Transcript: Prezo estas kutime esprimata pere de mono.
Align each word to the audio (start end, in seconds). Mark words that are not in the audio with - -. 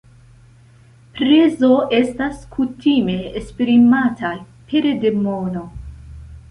Prezo 1.19 1.69
estas 1.97 2.39
kutime 2.57 3.19
esprimata 3.43 4.35
pere 4.73 4.97
de 5.07 5.15
mono. 5.27 5.69